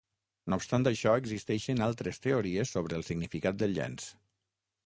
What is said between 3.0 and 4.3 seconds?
el significat del llenç.